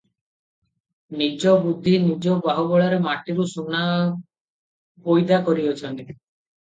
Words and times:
ନିଜ 1.19 1.51
ବୁଦ୍ଧି 1.65 1.93
ନିଜ 2.07 2.37
ବାହୁ 2.47 2.65
ବଳରେ 2.73 2.99
ମାଟିରୁ 3.05 3.47
ସୁନା 3.55 3.83
ପଇଦା 5.09 5.41
କରିଅଛନ୍ତି। 5.51 6.09